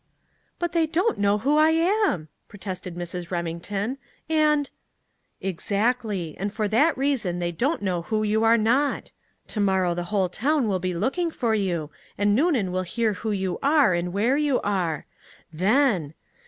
"But 0.57 0.71
they 0.71 0.87
don't 0.87 1.19
know 1.19 1.37
who 1.37 1.57
I 1.59 1.69
am!" 1.69 2.29
protested 2.47 2.95
Mrs. 2.95 3.29
Remington. 3.29 3.99
"And" 4.27 4.67
"Exactly, 5.51 6.35
and 6.39 6.51
for 6.51 6.67
that 6.69 6.97
reason 6.97 7.37
they 7.37 7.51
don't 7.51 7.83
know 7.83 8.01
who 8.01 8.23
you 8.23 8.43
are 8.43 8.57
not. 8.57 9.11
Tomorrow 9.47 9.93
the 9.93 10.05
whole 10.09 10.27
town 10.29 10.67
will 10.67 10.79
be 10.79 10.95
looking 10.95 11.29
for 11.29 11.53
you, 11.53 11.91
and 12.17 12.33
Noonan 12.33 12.71
will 12.71 12.81
hear 12.81 13.13
who 13.13 13.29
you 13.31 13.59
are 13.61 13.93
and 13.93 14.11
where 14.11 14.37
you 14.37 14.59
are. 14.61 15.05
Then! 15.53 16.15